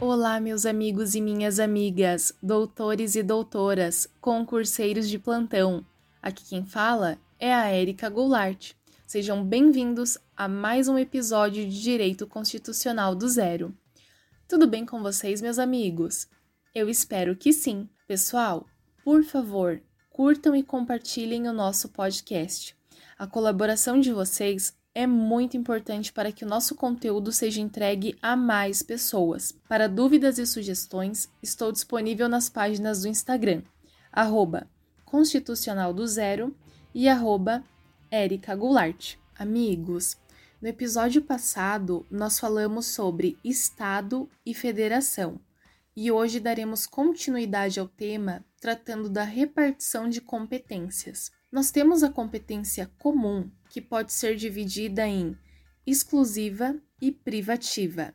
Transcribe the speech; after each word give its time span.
Olá, 0.00 0.38
meus 0.38 0.64
amigos 0.64 1.16
e 1.16 1.20
minhas 1.20 1.58
amigas, 1.58 2.32
doutores 2.40 3.16
e 3.16 3.22
doutoras, 3.22 4.08
concurseiros 4.20 5.08
de 5.08 5.18
plantão. 5.18 5.84
Aqui 6.22 6.44
quem 6.44 6.64
fala 6.64 7.18
é 7.36 7.52
a 7.52 7.66
Érica 7.66 8.08
Goulart. 8.08 8.74
Sejam 9.04 9.44
bem-vindos 9.44 10.16
a 10.36 10.46
mais 10.46 10.86
um 10.86 10.96
episódio 10.96 11.68
de 11.68 11.82
Direito 11.82 12.28
Constitucional 12.28 13.16
do 13.16 13.28
Zero. 13.28 13.76
Tudo 14.46 14.68
bem 14.68 14.86
com 14.86 15.02
vocês, 15.02 15.42
meus 15.42 15.58
amigos? 15.58 16.28
Eu 16.72 16.88
espero 16.88 17.34
que 17.34 17.52
sim. 17.52 17.88
Pessoal, 18.06 18.68
por 19.02 19.24
favor, 19.24 19.82
curtam 20.10 20.54
e 20.54 20.62
compartilhem 20.62 21.48
o 21.48 21.52
nosso 21.52 21.88
podcast. 21.88 22.76
A 23.18 23.26
colaboração 23.26 23.98
de 23.98 24.12
vocês 24.12 24.77
é 24.98 25.06
muito 25.06 25.56
importante 25.56 26.12
para 26.12 26.32
que 26.32 26.44
o 26.44 26.48
nosso 26.48 26.74
conteúdo 26.74 27.30
seja 27.30 27.60
entregue 27.60 28.18
a 28.20 28.34
mais 28.34 28.82
pessoas. 28.82 29.52
Para 29.68 29.88
dúvidas 29.88 30.40
e 30.40 30.46
sugestões, 30.46 31.28
estou 31.40 31.70
disponível 31.70 32.28
nas 32.28 32.48
páginas 32.48 33.02
do 33.02 33.08
Instagram, 33.08 33.62
arroba 34.10 34.66
Constitucional 35.04 35.94
do 35.94 36.04
Zero 36.04 36.52
e 36.92 37.08
arroba 37.08 37.62
Goulart. 38.58 39.14
Amigos, 39.38 40.16
no 40.60 40.66
episódio 40.66 41.22
passado 41.22 42.04
nós 42.10 42.40
falamos 42.40 42.86
sobre 42.86 43.38
Estado 43.44 44.28
e 44.44 44.52
Federação 44.52 45.38
e 45.96 46.10
hoje 46.10 46.40
daremos 46.40 46.88
continuidade 46.88 47.78
ao 47.78 47.86
tema 47.86 48.44
tratando 48.60 49.08
da 49.08 49.22
repartição 49.22 50.08
de 50.08 50.20
competências. 50.20 51.30
Nós 51.50 51.70
temos 51.70 52.02
a 52.02 52.10
competência 52.10 52.90
comum, 52.98 53.50
que 53.70 53.80
pode 53.80 54.12
ser 54.12 54.36
dividida 54.36 55.06
em 55.06 55.34
exclusiva 55.86 56.78
e 57.00 57.10
privativa. 57.10 58.14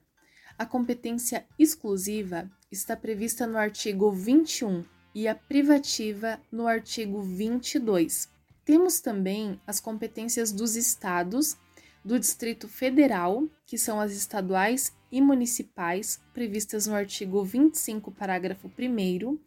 A 0.56 0.68
competência 0.68 1.44
exclusiva 1.58 2.48
está 2.72 2.96
prevista 2.96 3.48
no 3.48 3.58
artigo 3.58 4.12
21 4.12 4.86
e 5.16 5.28
a 5.28 5.34
privativa 5.34 6.40
no 6.52 6.68
artigo 6.68 7.24
22. 7.24 8.30
Temos 8.64 9.00
também 9.00 9.60
as 9.66 9.80
competências 9.80 10.52
dos 10.52 10.76
estados, 10.76 11.58
do 12.06 12.20
Distrito 12.20 12.68
Federal, 12.68 13.48
que 13.66 13.78
são 13.78 14.00
as 14.00 14.12
estaduais 14.12 14.94
e 15.12 15.22
municipais, 15.22 16.20
previstas 16.34 16.86
no 16.86 16.94
artigo 16.94 17.44
25, 17.44 18.12
parágrafo 18.12 18.68
1, 18.68 19.40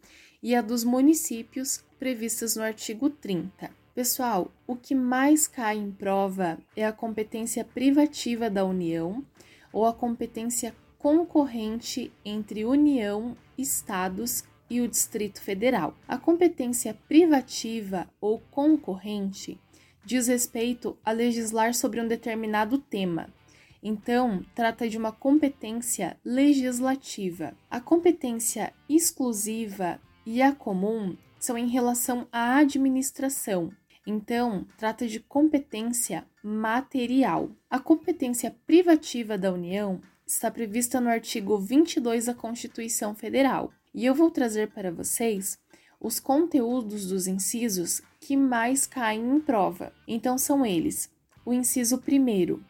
e 0.46 0.54
a 0.54 0.62
dos 0.62 0.84
municípios, 0.84 1.84
previstas 1.98 2.54
no 2.54 2.62
artigo 2.62 3.10
30. 3.10 3.68
Pessoal, 3.92 4.48
o 4.64 4.76
que 4.76 4.94
mais 4.94 5.48
cai 5.48 5.76
em 5.76 5.90
prova 5.90 6.56
é 6.76 6.86
a 6.86 6.92
competência 6.92 7.64
privativa 7.64 8.48
da 8.48 8.64
União 8.64 9.24
ou 9.72 9.86
a 9.86 9.92
competência 9.92 10.72
concorrente 10.98 12.12
entre 12.24 12.64
União, 12.64 13.36
Estados 13.58 14.44
e 14.70 14.80
o 14.80 14.86
Distrito 14.86 15.42
Federal. 15.42 15.96
A 16.06 16.16
competência 16.16 16.96
privativa 17.08 18.08
ou 18.20 18.38
concorrente 18.38 19.58
diz 20.04 20.28
respeito 20.28 20.96
a 21.04 21.10
legislar 21.10 21.74
sobre 21.74 22.00
um 22.00 22.06
determinado 22.06 22.78
tema. 22.78 23.34
Então, 23.82 24.44
trata 24.54 24.88
de 24.88 24.96
uma 24.96 25.10
competência 25.10 26.16
legislativa. 26.24 27.52
A 27.68 27.80
competência 27.80 28.72
exclusiva 28.88 30.00
e 30.26 30.42
a 30.42 30.52
comum 30.52 31.16
são 31.38 31.56
em 31.56 31.68
relação 31.68 32.26
à 32.32 32.56
administração, 32.56 33.72
então, 34.06 34.64
trata 34.78 35.08
de 35.08 35.18
competência 35.18 36.24
material. 36.40 37.50
A 37.68 37.80
competência 37.80 38.54
privativa 38.64 39.36
da 39.36 39.52
União 39.52 40.00
está 40.24 40.48
prevista 40.48 41.00
no 41.00 41.08
artigo 41.08 41.58
22 41.58 42.26
da 42.26 42.34
Constituição 42.34 43.16
Federal, 43.16 43.72
e 43.92 44.06
eu 44.06 44.14
vou 44.14 44.30
trazer 44.30 44.70
para 44.70 44.92
vocês 44.92 45.58
os 46.00 46.20
conteúdos 46.20 47.06
dos 47.06 47.26
incisos 47.26 48.00
que 48.20 48.36
mais 48.36 48.86
caem 48.86 49.28
em 49.28 49.40
prova. 49.40 49.92
Então, 50.06 50.38
são 50.38 50.64
eles: 50.64 51.10
o 51.44 51.52
inciso 51.52 51.98
primeiro, 51.98 52.62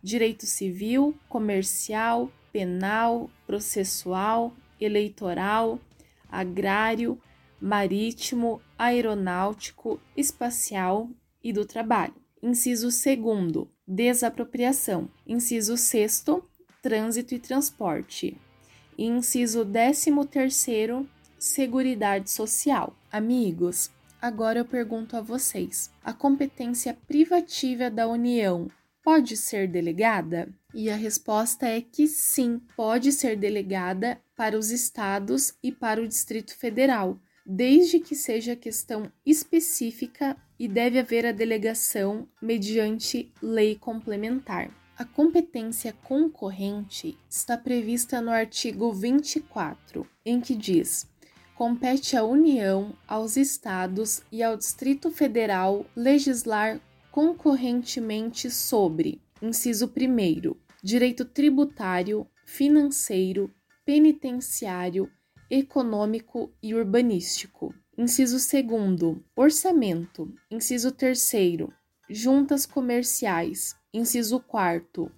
direito 0.00 0.46
civil, 0.46 1.12
comercial, 1.28 2.30
penal, 2.52 3.28
processual, 3.48 4.54
eleitoral, 4.80 5.80
agrário, 6.34 7.18
marítimo, 7.60 8.60
aeronáutico, 8.78 10.00
espacial 10.16 11.08
e 11.42 11.52
do 11.52 11.64
trabalho. 11.64 12.14
Inciso 12.42 12.88
2. 12.88 13.66
Desapropriação. 13.86 15.08
Inciso 15.26 15.76
6. 15.76 16.24
Trânsito 16.82 17.34
e 17.34 17.38
transporte. 17.38 18.36
inciso 18.98 19.64
13. 19.64 20.10
Seguridade 21.38 22.30
social. 22.30 22.94
Amigos, 23.10 23.90
agora 24.20 24.58
eu 24.58 24.64
pergunto 24.64 25.16
a 25.16 25.20
vocês: 25.20 25.90
a 26.02 26.12
competência 26.12 26.96
privativa 27.06 27.90
da 27.90 28.08
União 28.08 28.68
pode 29.02 29.36
ser 29.36 29.68
delegada? 29.68 30.48
E 30.74 30.90
a 30.90 30.96
resposta 30.96 31.66
é 31.66 31.80
que 31.80 32.08
sim, 32.08 32.60
pode 32.76 33.12
ser 33.12 33.36
delegada 33.36 34.20
para 34.36 34.58
os 34.58 34.70
estados 34.70 35.54
e 35.62 35.70
para 35.70 36.02
o 36.02 36.08
Distrito 36.08 36.56
Federal, 36.56 37.18
desde 37.46 38.00
que 38.00 38.14
seja 38.14 38.56
questão 38.56 39.10
específica 39.24 40.36
e 40.58 40.66
deve 40.66 40.98
haver 40.98 41.26
a 41.26 41.32
delegação 41.32 42.28
mediante 42.40 43.32
lei 43.42 43.76
complementar. 43.76 44.70
A 44.96 45.04
competência 45.04 45.92
concorrente 46.04 47.18
está 47.28 47.58
prevista 47.58 48.20
no 48.20 48.30
artigo 48.30 48.92
24, 48.92 50.06
em 50.24 50.40
que 50.40 50.54
diz: 50.54 51.06
compete 51.54 52.16
à 52.16 52.22
União, 52.22 52.96
aos 53.06 53.36
Estados 53.36 54.22
e 54.30 54.42
ao 54.42 54.56
Distrito 54.56 55.10
Federal 55.10 55.84
legislar 55.96 56.80
concorrentemente 57.10 58.50
sobre, 58.50 59.20
inciso 59.42 59.86
1, 59.86 60.54
direito 60.82 61.24
tributário, 61.24 62.26
financeiro, 62.44 63.50
penitenciário, 63.84 65.10
econômico 65.50 66.52
e 66.62 66.74
urbanístico. 66.74 67.74
Inciso 67.96 68.36
2. 68.36 69.18
Orçamento. 69.36 70.32
Inciso 70.50 70.90
3. 70.90 71.32
Juntas 72.08 72.66
comerciais. 72.66 73.76
Inciso 73.92 74.40
4. 74.40 75.10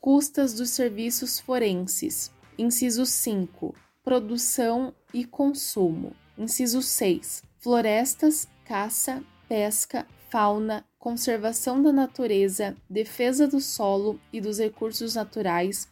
Custas 0.00 0.54
dos 0.54 0.70
serviços 0.70 1.38
forenses. 1.38 2.32
Inciso 2.58 3.06
5. 3.06 3.74
Produção 4.02 4.94
e 5.12 5.24
consumo. 5.24 6.14
Inciso 6.36 6.82
6. 6.82 7.42
Florestas, 7.58 8.48
caça, 8.64 9.22
pesca, 9.48 10.06
fauna, 10.28 10.84
conservação 10.98 11.80
da 11.80 11.92
natureza, 11.92 12.76
defesa 12.90 13.46
do 13.46 13.60
solo 13.60 14.18
e 14.32 14.40
dos 14.40 14.58
recursos 14.58 15.14
naturais, 15.14 15.86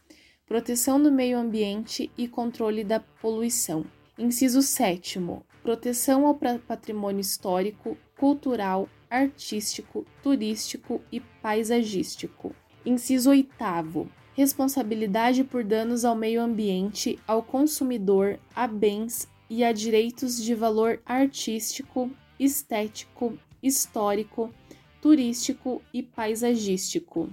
proteção 0.52 1.02
do 1.02 1.10
meio 1.10 1.38
ambiente 1.38 2.10
e 2.14 2.28
controle 2.28 2.84
da 2.84 3.00
poluição. 3.00 3.86
Inciso 4.18 4.60
7. 4.60 5.18
Proteção 5.62 6.26
ao 6.26 6.34
patrimônio 6.34 7.22
histórico, 7.22 7.96
cultural, 8.18 8.86
artístico, 9.08 10.04
turístico 10.22 11.00
e 11.10 11.20
paisagístico. 11.20 12.54
Inciso 12.84 13.30
8. 13.30 13.48
Responsabilidade 14.34 15.42
por 15.42 15.64
danos 15.64 16.04
ao 16.04 16.14
meio 16.14 16.42
ambiente, 16.42 17.18
ao 17.26 17.42
consumidor, 17.42 18.38
a 18.54 18.66
bens 18.66 19.26
e 19.48 19.64
a 19.64 19.72
direitos 19.72 20.36
de 20.36 20.54
valor 20.54 21.00
artístico, 21.06 22.10
estético, 22.38 23.38
histórico, 23.62 24.52
turístico 25.00 25.80
e 25.94 26.02
paisagístico. 26.02 27.30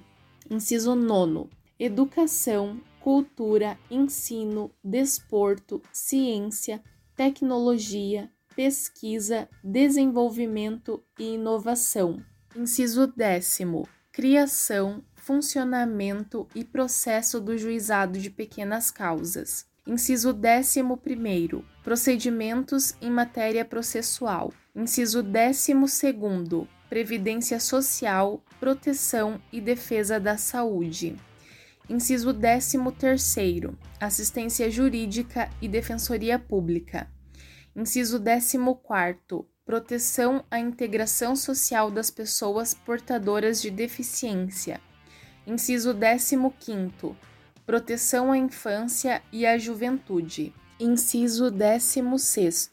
Inciso 0.49 0.95
9. 0.95 1.58
Educação, 1.81 2.81
cultura, 2.99 3.79
ensino, 3.89 4.69
desporto, 4.83 5.81
ciência, 5.93 6.83
tecnologia, 7.15 8.29
pesquisa, 8.53 9.47
desenvolvimento 9.63 11.01
e 11.17 11.35
inovação. 11.35 12.21
Inciso 12.53 13.07
décimo: 13.07 13.87
criação, 14.11 15.01
funcionamento 15.15 16.49
e 16.53 16.65
processo 16.65 17.39
do 17.39 17.57
juizado 17.57 18.19
de 18.19 18.29
pequenas 18.29 18.91
causas. 18.91 19.65
Inciso 19.87 20.33
décimo 20.33 20.97
primeiro: 20.97 21.63
procedimentos 21.81 22.93
em 23.01 23.09
matéria 23.09 23.63
processual. 23.63 24.51
Inciso 24.75 25.23
décimo 25.23 25.87
segundo: 25.87 26.67
previdência 26.89 27.57
social, 27.57 28.43
proteção 28.59 29.41
e 29.49 29.61
defesa 29.61 30.19
da 30.19 30.35
saúde. 30.35 31.15
Inciso 31.89 32.31
13º. 32.31 33.75
Assistência 33.99 34.69
jurídica 34.69 35.49
e 35.59 35.67
defensoria 35.67 36.37
pública. 36.37 37.09
Inciso 37.75 38.19
14º. 38.19 39.45
Proteção 39.65 40.45
à 40.51 40.59
integração 40.59 41.35
social 41.35 41.89
das 41.89 42.11
pessoas 42.11 42.75
portadoras 42.75 43.59
de 43.59 43.71
deficiência. 43.71 44.79
Inciso 45.47 45.95
15º. 45.95 47.15
proteção 47.65 48.31
à 48.31 48.37
infância 48.37 49.21
e 49.31 49.45
à 49.45 49.57
juventude. 49.57 50.53
Inciso 50.79 51.49
16. 51.49 52.69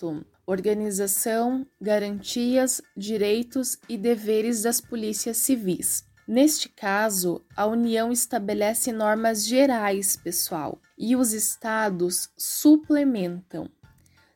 Organização, 0.47 1.67
garantias, 1.81 2.83
direitos 2.95 3.79
e 3.89 3.97
deveres 3.97 4.63
das 4.63 4.79
polícias 4.79 5.39
civis. 5.39 6.05
Neste 6.27 6.69
caso, 6.69 7.41
a 7.57 7.67
União 7.67 8.11
estabelece 8.11 8.91
normas 8.91 9.47
gerais, 9.47 10.17
pessoal, 10.17 10.81
e 10.99 11.15
os 11.15 11.33
estados 11.33 12.29
suplementam. 12.37 13.71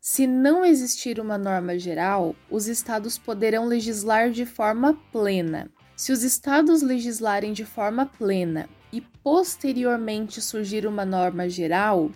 Se 0.01 0.25
não 0.25 0.65
existir 0.65 1.19
uma 1.19 1.37
norma 1.37 1.77
geral, 1.79 2.37
os 2.49 2.69
estados 2.69 3.19
poderão 3.19 3.67
legislar 3.67 4.31
de 4.31 4.47
forma 4.47 4.95
plena. 5.11 5.69
Se 5.97 6.13
os 6.13 6.23
estados 6.23 6.81
legislarem 6.81 7.53
de 7.53 7.65
forma 7.65 8.07
plena 8.07 8.69
e 8.93 9.01
posteriormente 9.01 10.41
surgir 10.41 10.87
uma 10.87 11.05
norma 11.05 11.49
geral, 11.49 12.11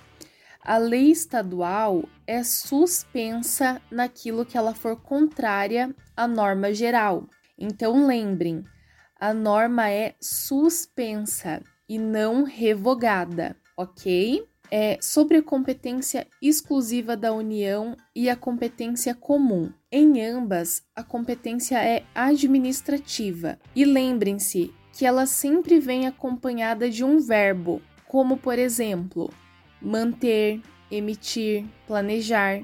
a 0.63 0.79
lei 0.79 1.11
estadual 1.11 2.09
é 2.27 2.43
suspensa 2.43 3.83
naquilo 3.91 4.47
que 4.47 4.57
ela 4.57 4.73
for 4.73 4.97
contrária 4.97 5.95
à 6.17 6.29
norma 6.29 6.73
geral. 6.73 7.29
Então 7.59 8.07
lembrem, 8.07 8.65
a 9.25 9.33
norma 9.33 9.89
é 9.89 10.15
suspensa 10.21 11.63
e 11.89 11.99
não 11.99 12.45
revogada, 12.45 13.57
ok? 13.75 14.47
É 14.71 14.99
sobre 15.01 15.39
a 15.39 15.43
competência 15.43 16.27
exclusiva 16.43 17.17
da 17.17 17.33
União 17.33 17.97
e 18.15 18.29
a 18.29 18.37
competência 18.37 19.15
comum. 19.15 19.73
Em 19.91 20.23
ambas, 20.23 20.83
a 20.95 21.03
competência 21.03 21.83
é 21.83 22.05
administrativa. 22.15 23.59
E 23.75 23.87
lembrem-se 23.87 24.75
que 24.93 25.07
ela 25.07 25.25
sempre 25.25 25.81
vem 25.81 26.07
acompanhada 26.07 26.91
de 26.91 27.03
um 27.03 27.19
verbo, 27.19 27.81
como 28.07 28.37
por 28.37 28.59
exemplo, 28.59 29.33
manter, 29.81 30.61
emitir, 30.91 31.65
planejar, 31.87 32.61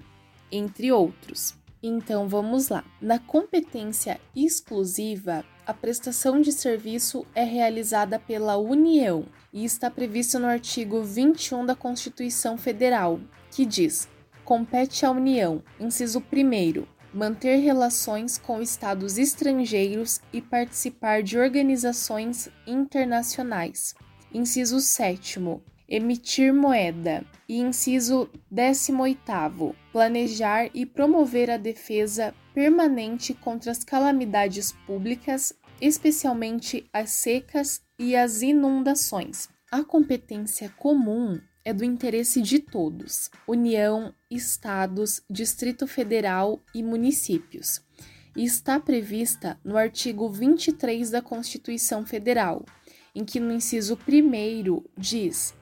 entre 0.52 0.92
outros. 0.92 1.54
Então 1.82 2.28
vamos 2.28 2.68
lá. 2.68 2.84
Na 3.00 3.18
competência 3.18 4.20
exclusiva, 4.36 5.42
a 5.70 5.74
prestação 5.74 6.40
de 6.40 6.50
serviço 6.50 7.24
é 7.32 7.44
realizada 7.44 8.18
pela 8.18 8.56
União 8.56 9.24
e 9.52 9.64
está 9.64 9.88
previsto 9.88 10.36
no 10.36 10.48
artigo 10.48 11.00
21 11.04 11.64
da 11.64 11.76
Constituição 11.76 12.58
Federal, 12.58 13.20
que 13.52 13.64
diz: 13.64 14.08
compete 14.44 15.06
à 15.06 15.12
União, 15.12 15.62
inciso 15.78 16.18
1, 16.18 16.84
manter 17.16 17.58
relações 17.58 18.36
com 18.36 18.60
estados 18.60 19.16
estrangeiros 19.16 20.20
e 20.32 20.42
participar 20.42 21.22
de 21.22 21.38
organizações 21.38 22.48
internacionais. 22.66 23.94
Inciso 24.34 24.80
7 24.80 25.38
emitir 25.90 26.54
moeda. 26.54 27.24
E 27.48 27.58
inciso 27.58 28.30
18, 28.48 29.74
planejar 29.92 30.70
e 30.72 30.86
promover 30.86 31.50
a 31.50 31.56
defesa 31.56 32.32
permanente 32.54 33.34
contra 33.34 33.72
as 33.72 33.82
calamidades 33.82 34.70
públicas, 34.86 35.52
especialmente 35.80 36.88
as 36.92 37.10
secas 37.10 37.80
e 37.98 38.14
as 38.14 38.42
inundações. 38.42 39.48
A 39.70 39.84
competência 39.84 40.68
comum 40.76 41.40
é 41.64 41.72
do 41.72 41.84
interesse 41.84 42.42
de 42.42 42.58
todos: 42.58 43.30
União, 43.46 44.14
estados, 44.30 45.22
Distrito 45.28 45.86
Federal 45.86 46.60
e 46.74 46.82
municípios. 46.82 47.80
E 48.36 48.44
está 48.44 48.78
prevista 48.78 49.58
no 49.64 49.76
artigo 49.76 50.28
23 50.28 51.10
da 51.10 51.20
Constituição 51.20 52.06
Federal, 52.06 52.64
em 53.14 53.24
que 53.24 53.40
no 53.40 53.52
inciso 53.52 53.98
1 54.08 54.84
diz 54.96 55.54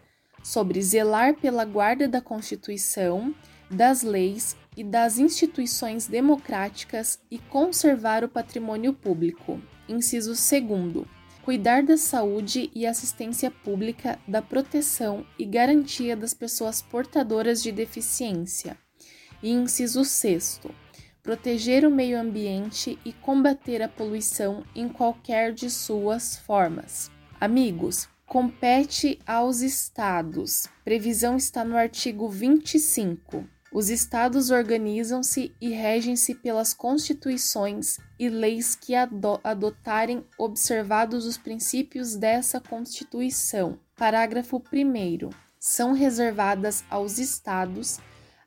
sobre 0.42 0.80
zelar 0.82 1.34
pela 1.34 1.64
guarda 1.64 2.06
da 2.06 2.20
Constituição, 2.20 3.34
das 3.70 4.02
leis 4.02 4.56
e 4.76 4.84
das 4.84 5.18
instituições 5.18 6.06
democráticas 6.06 7.18
e 7.30 7.38
conservar 7.38 8.24
o 8.24 8.28
patrimônio 8.28 8.92
público. 8.92 9.60
Inciso 9.88 10.32
2. 10.32 11.06
Cuidar 11.42 11.82
da 11.82 11.96
saúde 11.96 12.70
e 12.74 12.86
assistência 12.86 13.50
pública, 13.50 14.18
da 14.28 14.42
proteção 14.42 15.24
e 15.38 15.46
garantia 15.46 16.14
das 16.14 16.34
pessoas 16.34 16.82
portadoras 16.82 17.62
de 17.62 17.72
deficiência. 17.72 18.76
E 19.42 19.50
inciso 19.50 20.04
6. 20.04 20.60
Proteger 21.22 21.86
o 21.86 21.90
meio 21.90 22.20
ambiente 22.20 22.98
e 23.02 23.14
combater 23.14 23.80
a 23.80 23.88
poluição 23.88 24.62
em 24.74 24.88
qualquer 24.88 25.54
de 25.54 25.70
suas 25.70 26.36
formas. 26.36 27.10
Amigos, 27.40 28.08
compete 28.26 29.18
aos 29.26 29.60
estados. 29.62 30.66
Previsão 30.84 31.36
está 31.36 31.64
no 31.64 31.76
artigo 31.76 32.28
25. 32.28 33.48
Os 33.72 33.90
estados 33.90 34.50
organizam-se 34.50 35.54
e 35.60 35.68
regem-se 35.68 36.34
pelas 36.34 36.72
constituições 36.72 37.98
e 38.18 38.28
leis 38.28 38.74
que 38.74 38.94
adotarem 38.94 40.24
observados 40.38 41.26
os 41.26 41.36
princípios 41.36 42.16
dessa 42.16 42.60
Constituição. 42.60 43.78
Parágrafo 43.94 44.56
1. 44.72 45.28
São 45.60 45.92
reservadas 45.92 46.82
aos 46.88 47.18
estados 47.18 47.98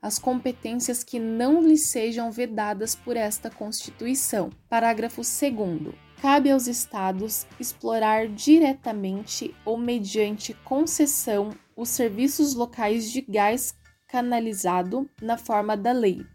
as 0.01 0.17
competências 0.17 1.03
que 1.03 1.19
não 1.19 1.61
lhes 1.61 1.83
sejam 1.83 2.31
vedadas 2.31 2.95
por 2.95 3.15
esta 3.15 3.51
Constituição. 3.51 4.49
Parágrafo 4.67 5.21
2 5.21 5.93
cabe 6.19 6.49
aos 6.49 6.67
estados 6.67 7.45
explorar 7.59 8.27
diretamente 8.27 9.55
ou 9.63 9.77
mediante 9.77 10.53
concessão 10.63 11.51
os 11.75 11.89
serviços 11.89 12.53
locais 12.55 13.11
de 13.11 13.21
gás 13.21 13.75
canalizado 14.11 15.09
na 15.21 15.37
forma 15.37 15.77
da 15.77 15.93
lei, 15.93 16.25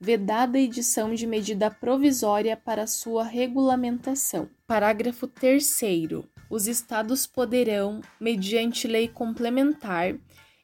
vedada 0.00 0.58
a 0.58 0.60
edição 0.60 1.14
de 1.14 1.28
medida 1.28 1.70
provisória 1.70 2.56
para 2.56 2.88
sua 2.88 3.22
regulamentação. 3.22 4.50
Parágrafo 4.66 5.28
3 5.28 5.80
Os 6.50 6.66
estados 6.66 7.28
poderão, 7.28 8.00
mediante 8.18 8.88
lei 8.88 9.06
complementar, 9.06 10.16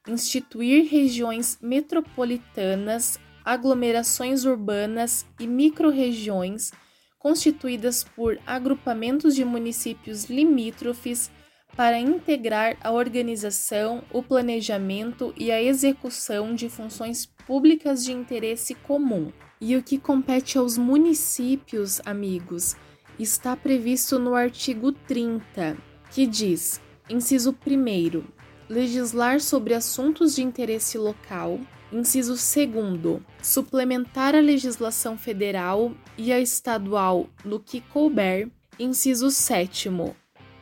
instituir 0.09 0.91
regiões 0.91 1.57
metropolitanas, 1.63 3.21
aglomerações 3.45 4.45
urbanas 4.45 5.25
e 5.39 5.47
microrregiões 5.47 6.73
constituídas 7.17 8.03
por 8.03 8.41
agrupamentos 8.45 9.37
de 9.37 9.45
municípios 9.45 10.25
limítrofes 10.25 11.31
para 11.77 11.99
integrar 11.99 12.77
a 12.81 12.91
organização, 12.91 14.03
o 14.13 14.23
planejamento 14.23 15.35
e 15.37 15.51
a 15.51 15.63
execução 15.63 16.55
de 16.55 16.69
funções 16.69 17.27
públicas 17.47 18.05
de 18.05 18.13
interesse 18.13 18.75
comum. 18.75 19.31
E 19.61 19.77
o 19.77 19.83
que 19.83 19.99
compete 19.99 20.59
aos 20.59 20.79
municípios, 20.79 22.01
amigos, 22.05 22.75
está 23.19 23.55
previsto 23.57 24.19
no 24.19 24.35
artigo 24.35 24.93
30, 24.93 25.77
que 26.11 26.27
diz: 26.27 26.81
inciso 27.09 27.55
1. 27.67 28.25
Legislar 28.69 29.41
sobre 29.41 29.75
assuntos 29.75 30.35
de 30.35 30.43
interesse 30.43 30.99
local, 30.99 31.61
Inciso 31.93 32.35
2. 32.35 33.23
Suplementar 33.41 34.35
a 34.35 34.41
legislação 34.41 35.17
federal 35.17 35.93
e 36.19 36.33
a 36.33 36.41
estadual 36.41 37.29
no 37.45 37.61
que 37.61 37.81
couber. 37.81 38.51
Inciso 38.79 39.31
7. 39.31 39.89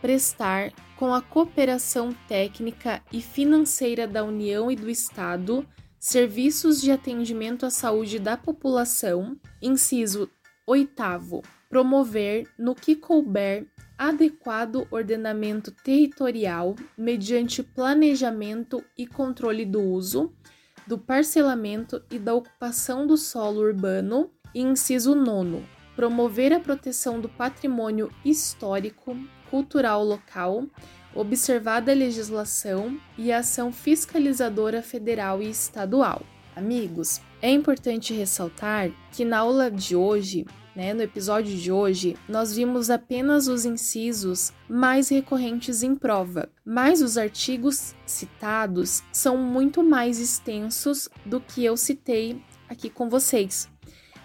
Prestar, 0.03 0.71
com 0.97 1.13
a 1.13 1.21
cooperação 1.21 2.15
técnica 2.29 3.03
e 3.13 3.21
financeira 3.21 4.07
da 4.07 4.25
União 4.25 4.71
e 4.71 4.77
do 4.77 4.89
Estado, 4.89 5.67
serviços 5.99 6.81
de 6.81 6.91
atendimento 6.91 7.67
à 7.67 7.71
saúde 7.71 8.19
da 8.19 8.37
população. 8.37 9.37
Inciso 9.61 10.31
8. 10.67 10.93
Promover, 11.69 12.49
no 12.59 12.75
que 12.75 12.95
couber, 12.95 13.67
adequado 13.99 14.87
ordenamento 14.91 15.71
territorial 15.71 16.75
mediante 16.97 17.63
planejamento 17.63 18.85
e 18.97 19.07
controle 19.07 19.65
do 19.65 19.81
uso 19.81 20.33
do 20.87 20.99
parcelamento 20.99 22.03
e 22.11 22.19
da 22.19 22.35
ocupação 22.35 23.07
do 23.07 23.17
solo 23.17 23.61
urbano, 23.61 24.31
e 24.55 24.61
inciso 24.61 25.15
9. 25.15 25.65
Promover 25.97 26.53
a 26.53 26.61
proteção 26.61 27.21
do 27.21 27.29
patrimônio 27.29 28.11
histórico, 28.25 29.17
cultural 29.51 30.05
local, 30.05 30.65
observada 31.15 31.93
a 31.93 31.95
legislação 31.95 32.99
e 33.17 33.31
a 33.33 33.39
ação 33.39 33.73
fiscalizadora 33.73 34.83
federal 34.83 35.43
e 35.43 35.49
estadual. 35.49 36.23
Amigos, 36.57 37.21
é 37.43 37.51
importante 37.51 38.15
ressaltar 38.15 38.91
que 39.13 39.25
na 39.25 39.39
aula 39.39 39.71
de 39.71 39.97
hoje 39.97 40.45
né? 40.75 40.93
No 40.93 41.03
episódio 41.03 41.57
de 41.57 41.71
hoje, 41.71 42.17
nós 42.29 42.55
vimos 42.55 42.91
apenas 42.91 43.47
os 43.47 43.65
incisos 43.65 44.53
mais 44.69 45.09
recorrentes 45.09 45.83
em 45.83 45.95
prova, 45.95 46.49
mas 46.65 47.01
os 47.01 47.17
artigos 47.17 47.95
citados 48.05 49.03
são 49.13 49.37
muito 49.37 49.83
mais 49.83 50.19
extensos 50.19 51.09
do 51.25 51.41
que 51.41 51.65
eu 51.65 51.77
citei 51.77 52.43
aqui 52.69 52.91
com 52.91 53.09
vocês. 53.09 53.69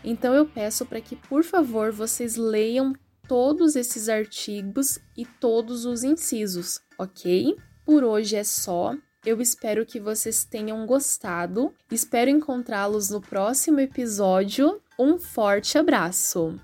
Então 0.03 0.33
eu 0.33 0.45
peço 0.45 0.85
para 0.85 1.01
que, 1.01 1.15
por 1.15 1.43
favor, 1.43 1.91
vocês 1.91 2.35
leiam 2.35 2.93
todos 3.29 3.75
esses 3.75 4.09
artigos 4.09 4.97
e 5.15 5.23
todos 5.23 5.85
os 5.85 6.03
incisos, 6.03 6.81
ok? 6.97 7.55
Por 7.85 8.03
hoje 8.03 8.35
é 8.35 8.43
só. 8.43 8.95
Eu 9.23 9.39
espero 9.39 9.85
que 9.85 9.99
vocês 9.99 10.43
tenham 10.43 10.83
gostado. 10.87 11.71
Espero 11.91 12.31
encontrá-los 12.31 13.11
no 13.11 13.21
próximo 13.21 13.79
episódio. 13.79 14.81
Um 14.97 15.19
forte 15.19 15.77
abraço! 15.77 16.59